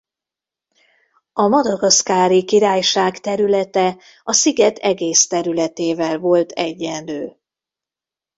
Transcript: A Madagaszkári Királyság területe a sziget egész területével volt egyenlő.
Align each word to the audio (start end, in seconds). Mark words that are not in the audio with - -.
A 1.33 1.47
Madagaszkári 1.47 2.43
Királyság 2.45 3.19
területe 3.19 3.97
a 4.23 4.33
sziget 4.33 4.77
egész 4.77 5.27
területével 5.27 6.17
volt 6.17 6.51
egyenlő. 6.51 7.37